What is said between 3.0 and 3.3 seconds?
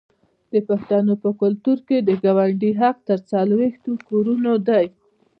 تر